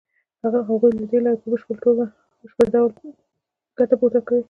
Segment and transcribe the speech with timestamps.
[0.69, 1.75] هغوی له دې لارې په بشپړ
[2.73, 2.91] ډول
[3.79, 4.39] ګټه پورته کوي